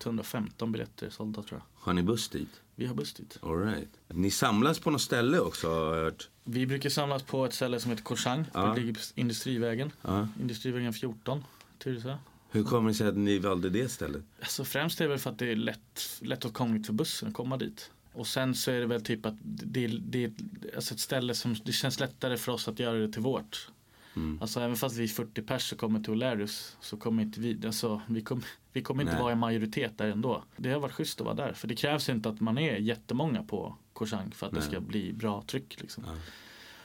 [0.00, 1.82] 115 biljetter sålda tror jag.
[1.84, 2.60] Har ni buss dit?
[2.74, 3.38] Vi har buss dit.
[3.42, 3.88] All right.
[4.08, 6.28] Ni samlas på något ställe också har jag hört.
[6.44, 8.44] Vi brukar samlas på ett ställe som heter Korsang.
[8.54, 8.66] Ja.
[8.66, 9.92] Det ligger på Industrivägen.
[10.02, 10.28] Ja.
[10.40, 11.44] Industrivägen 14.
[11.78, 12.16] Tyresö.
[12.50, 14.22] Hur kommer det sig att ni valde det stället?
[14.40, 17.56] Alltså främst är det väl för att det är lätt, lättåtkomligt för bussen att komma
[17.56, 17.90] dit.
[18.12, 20.32] Och sen så är det väl typ att det, det är
[20.74, 23.68] alltså ett ställe som det känns lättare för oss att göra det till vårt.
[24.16, 24.38] Mm.
[24.42, 27.66] Alltså även fast vi är 40 pers så kommer till O'Larrys så kommer inte vi,
[27.66, 29.22] alltså vi kommer, vi kommer inte Nej.
[29.22, 30.42] vara i majoritet där ändå.
[30.56, 33.42] Det har varit schysst att vara där för det krävs inte att man är jättemånga
[33.42, 34.68] på Korsang för att det Nej.
[34.68, 36.04] ska bli bra tryck liksom.
[36.06, 36.12] Ja.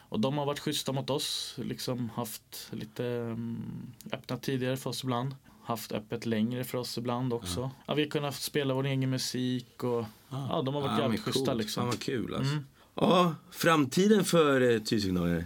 [0.09, 5.03] Och de har varit schyssta mot oss, liksom haft lite um, öppnat tidigare för oss
[5.03, 5.35] ibland.
[5.63, 7.71] Haft öppet längre för oss ibland också.
[7.85, 7.93] Ja.
[7.93, 11.53] vi har kunnat spela vår egen musik och ja, de har varit men jävligt schyssta
[11.53, 11.81] liksom.
[11.81, 12.53] Fan vad kul alltså.
[12.53, 12.65] Mm.
[12.95, 15.45] Ja, framtiden för eh, Tysignaler.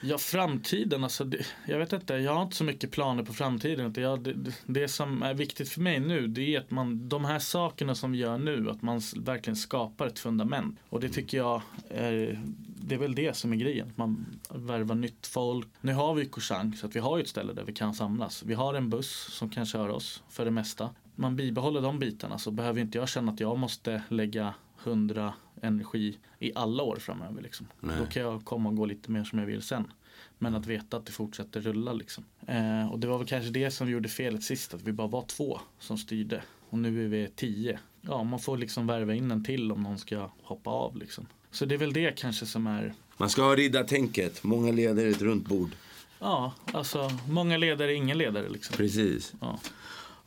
[0.00, 3.92] Ja, framtiden, alltså det, jag vet inte, jag har inte så mycket planer på framtiden.
[3.96, 4.34] Jag, det,
[4.66, 8.12] det, som är viktigt för mig nu, det är att man, de här sakerna som
[8.12, 10.78] vi gör nu, att man verkligen skapar ett fundament.
[10.88, 12.42] Och det tycker jag är,
[12.76, 13.92] det är väl det som är grejen.
[13.94, 15.68] Man värvar nytt folk.
[15.80, 18.42] Nu har vi Korsang, så att vi har ju ett ställe där vi kan samlas.
[18.42, 20.90] Vi har en buss som kan köra oss för det mesta.
[21.14, 24.54] Man bibehåller de bitarna så behöver inte jag känna att jag måste lägga
[24.86, 27.42] 100 energi i alla år framöver.
[27.42, 27.66] Liksom.
[27.80, 27.96] Nej.
[28.00, 29.92] Då kan jag komma och gå lite mer som jag vill sen.
[30.38, 32.24] Men att veta att det fortsätter rulla liksom.
[32.46, 35.22] Eh, och det var väl kanske det som gjorde felet sist, att vi bara var
[35.22, 36.42] två som styrde.
[36.70, 37.78] Och nu är vi tio.
[38.00, 41.26] Ja, man får liksom värva in en till om någon ska hoppa av liksom.
[41.50, 44.44] Så det är väl det kanske som är Man ska ha riddartänket.
[44.44, 45.70] Många ledare, ett runt bord.
[46.18, 48.76] Ja, alltså många ledare, ingen ledare liksom.
[48.76, 49.32] Precis.
[49.40, 49.58] Ja.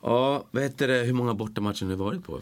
[0.02, 2.40] Ja, vad heter det, hur många bortamatcher har du varit på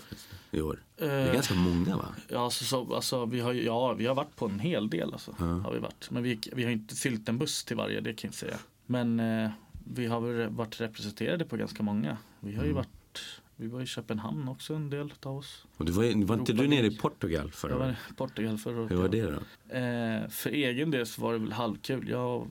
[0.50, 0.78] i år?
[0.96, 2.08] Det är Eh, ganska många va?
[2.28, 5.12] Ja, alltså, så, alltså, vi, har, ja, vi har varit på en hel del.
[5.12, 6.10] Alltså, har vi varit.
[6.10, 8.58] Men vi, vi har inte fyllt en buss till varje, det kan jag inte säga.
[8.86, 9.50] Men eh,
[9.94, 12.16] vi har väl varit representerade på ganska många.
[12.40, 13.20] Vi har ju varit,
[13.56, 15.64] vi var i Köpenhamn också en del av oss.
[15.76, 16.96] Och du var, var inte du nere i.
[16.96, 17.96] Portugal förra Jag var året?
[18.10, 18.90] i Portugal förra året.
[18.90, 19.08] Hur var ja.
[19.08, 19.74] det då?
[19.76, 22.08] Eh, för egen del så var det väl halvkul.
[22.08, 22.46] Jag har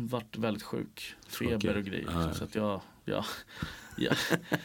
[0.00, 1.14] varit väldigt sjuk.
[1.28, 2.08] Feber och grejer.
[2.12, 2.34] Ja, ja.
[2.34, 3.24] Så att jag, ja,
[4.00, 4.12] ja,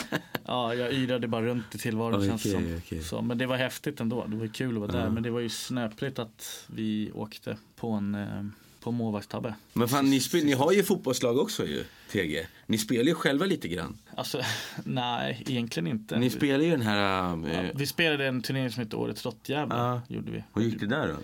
[0.46, 2.76] ja, jag yrade bara runt i tillvaron Okej, känns det som.
[2.78, 3.04] okej.
[3.04, 4.26] Så, men det var häftigt ändå.
[4.28, 5.04] Det var kul att vara Ja.
[5.04, 5.10] där.
[5.10, 8.46] Men det var ju snöpligt att vi åkte på en eh,
[8.80, 9.56] på målvaktstabbe.
[9.74, 12.48] Men fan, ni, ni har ju fotbollslag också ju, TG.
[12.66, 13.98] Ni spelar ju själva lite grann.
[14.18, 14.42] Alltså,
[14.84, 16.20] nej, egentligen inte.
[16.20, 16.98] Ni spelar ju den här...
[16.98, 19.78] ja, Eh, vi spelade en turnering som hette Årets råttjävel.
[19.78, 20.02] Ja.
[20.08, 20.44] Gjorde vi.
[20.56, 21.18] hur gick det där då?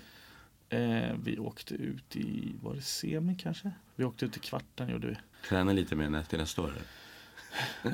[0.78, 3.72] Eh, vi åkte ut i, var det semi kanske?
[3.96, 5.16] Vi åkte ut i kvarten gjorde vi.
[5.50, 6.74] Träna lite mer till nästa år?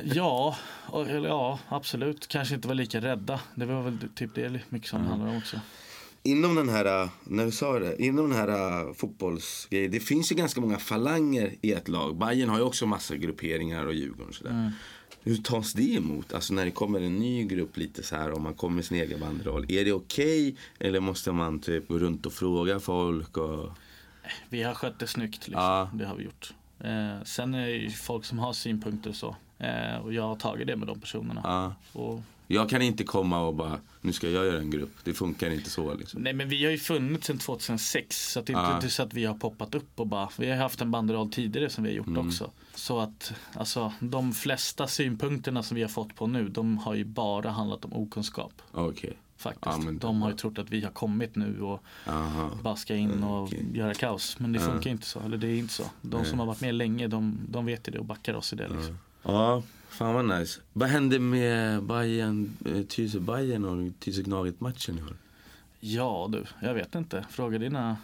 [0.03, 0.57] Ja,
[0.93, 2.27] eller ja, absolut.
[2.27, 3.39] Kanske inte var lika rädda.
[3.55, 5.59] Det var väl typ det mycket som det handlar om också.
[6.23, 10.35] Inom den här, när du sa det, inom den här äh, fotbollsgrejen, det finns ju
[10.35, 12.17] ganska många falanger i ett lag.
[12.17, 14.71] Bayern har ju också massa grupperingar och Djurgården och sådär.
[15.23, 16.33] Hur tas det emot?
[16.33, 18.97] Alltså när det kommer en ny grupp lite så här, om man kommer med sin
[18.97, 19.65] egen banderoll.
[19.71, 20.55] Är det okej?
[20.79, 23.37] eller måste man typ gå runt och fråga folk?
[23.37, 23.69] Och...
[24.49, 25.47] Vi har skött det snyggt.
[25.47, 25.63] Liksom.
[25.63, 25.89] Ja.
[25.93, 26.53] Det har vi gjort.
[26.79, 29.35] Eh, sen är det ju folk som har synpunkter och så.
[29.59, 31.41] Eh, och jag har tagit det med de personerna.
[31.43, 31.73] Ja.
[32.01, 34.91] Och, Jag kan inte komma och bara, nu ska jag göra en grupp.
[35.03, 36.21] Det funkar inte så liksom.
[36.21, 38.31] nej men vi har ju funnits sedan 2006.
[38.31, 38.75] Så att det är Ja.
[38.75, 40.29] inte så att vi har poppat upp och bara.
[40.37, 42.27] Vi har haft en banderoll tidigare som vi har gjort Mm.
[42.27, 42.51] också.
[42.75, 46.49] Så att alltså, de flesta synpunkterna som vi har fått på nu.
[46.49, 48.53] De har ju bara handlat om okunskap.
[48.71, 49.17] Okej.
[49.37, 49.77] Faktiskt.
[49.85, 52.49] Ja, de har ju trott att vi har kommit nu och Aha.
[52.61, 53.65] bara ska in och Okej.
[53.73, 54.39] göra kaos.
[54.39, 55.19] Men det funkar inte så.
[55.19, 55.83] Eller det är inte så.
[56.01, 58.55] De som har varit med länge, de, de vet ju det och backar oss i
[58.55, 58.67] det.
[58.67, 58.97] Liksom.
[59.27, 60.61] Ja, fan vad nice.
[60.73, 65.17] Vad hände med Bayern, eh, Tyresö Bayern och Tyresö Gnaget matchen i år?
[65.79, 67.25] Ja du, jag vet inte.
[67.29, 67.97] Fråga dina,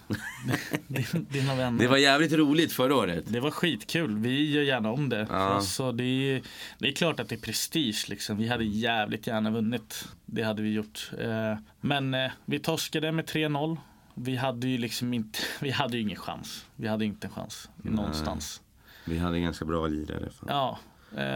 [1.29, 1.79] dina, vänner.
[1.79, 3.23] Det var jävligt roligt förra året.
[3.27, 4.17] Det var skitkul.
[4.17, 5.27] Vi gör gärna om det.
[5.29, 5.35] Ja.
[5.35, 6.41] Alltså, det, är,
[6.77, 8.05] det är klart att det är prestige.
[8.09, 8.37] Liksom.
[8.37, 10.07] Vi hade jävligt gärna vunnit.
[10.25, 11.11] Det hade vi gjort.
[11.19, 13.77] Eh, men eh, vi torskade med 3-0.
[14.13, 16.65] Vi hade ju liksom inte, vi hade ingen chans.
[16.75, 18.61] Vi hade inte en chans någonstans.
[19.05, 20.29] Vi hade ganska bra lirare.
[20.47, 20.79] Ja,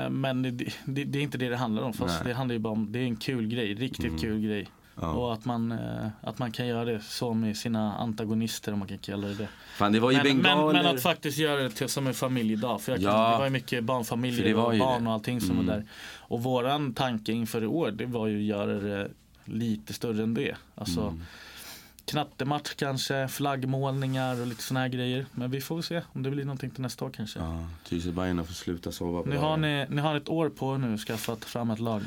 [0.10, 0.52] men det,
[0.86, 1.94] det, det är inte det det handlar om.
[1.94, 2.16] Fast Nej.
[2.22, 2.28] Mm.
[2.28, 4.68] det handlar ju bara om, det är en kul grej, riktigt kul grej.
[5.02, 5.12] Ja.
[5.12, 8.88] Och att man, eh, att man kan göra det så med sina antagonister om man
[8.88, 9.48] kan kalla det det.
[9.78, 12.82] Fan det var ju Men, men, men att faktiskt göra det till, som en familjedag.
[12.82, 13.32] För jag kan, Ja.
[13.32, 15.08] det var ju mycket barnfamiljer och barn det.
[15.10, 15.66] och allting som Mm.
[15.68, 15.86] var där.
[16.18, 19.12] Och våran tanke inför i år det var ju att göra det
[19.46, 20.56] lite större än det.
[20.76, 21.22] Alltså Mm.
[22.08, 25.26] Knattematch kanske, flaggmålningar och lite såna här grejer.
[25.32, 27.39] Men vi får väl se om det blir någonting till nästa år kanske.
[27.39, 28.12] Ja, Tyresö
[28.43, 31.00] får sluta sova på Nu har ni, ni har ett år på er nu att
[31.00, 32.02] skaffa fram ett lag.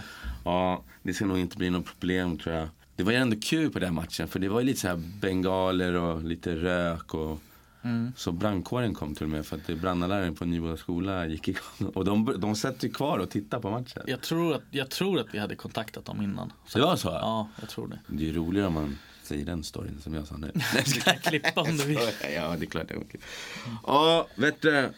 [0.44, 2.68] Ja, det ska nog inte bli något problem tror jag.
[2.96, 4.96] Det var ju ändå kul på den matchen för det var ju lite så här
[5.20, 7.40] bengaler och lite rök och
[7.82, 8.12] Mm.
[8.16, 11.92] så brandkåren kom till och med för att brandaläraren på Nyboda skola gick igång.
[11.94, 14.02] Och de, de satt ju kvar och tittade på matchen.
[14.06, 16.52] Jag tror, att, jag tror att vi hade kontaktat dem innan.
[16.74, 17.08] Det var så?
[17.08, 17.98] Ja, jag tror det.
[18.06, 18.98] Det är ju roligare om man
[19.30, 20.52] säger den storyn som jag sa nu.
[20.94, 21.98] Du kan klippa om du vill.
[22.34, 23.20] Ja, det är klart jag kan.
[23.86, 24.88] Ja, vet du.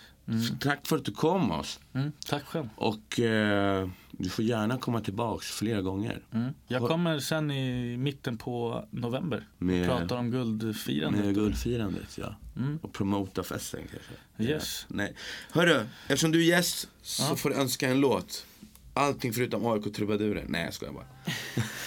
[0.61, 1.81] Tack för att du kom oss.
[1.95, 2.69] Mm, tack själv.
[2.77, 6.23] Och eh, du får gärna komma tillbaks flera gånger.
[6.33, 6.53] Mm.
[6.69, 9.49] Jag kommer sen i mitten på november.
[9.59, 11.25] Med- Pratar om guldfirandet.
[11.25, 12.37] Med guldfirandet, ja.
[12.57, 12.79] Mm.
[12.83, 14.53] Och promota festen kanske.
[14.53, 14.87] Yes.
[14.89, 14.95] Ja.
[14.97, 15.15] Nej.
[15.53, 17.37] Hörru, eftersom du är gäst så Ja.
[17.37, 18.47] får du önska en låt.
[18.95, 20.45] Allting förutom AIK trubadurer.
[20.49, 21.07] Nej, jag skojar bara.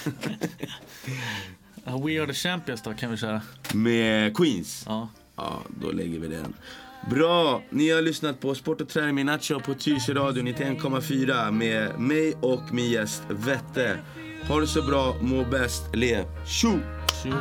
[1.85, 3.41] We are the champions då kan vi köra.
[3.73, 4.83] Med Queens.
[4.87, 5.09] Ja.
[5.35, 6.53] Ja, då lägger vi den.
[7.09, 7.61] Bra!
[7.69, 12.33] Ni har lyssnat på Sport och träning med Nacho på Tyresö Radio 91,4 med mig
[12.41, 13.99] och min gäst Vette.
[14.47, 16.25] Ha det så bra, må bäst, lev.
[16.47, 16.79] Tjo!
[17.23, 17.31] Tjo.